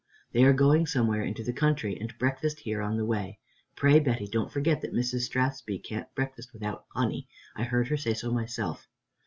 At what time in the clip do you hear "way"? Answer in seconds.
3.05-3.37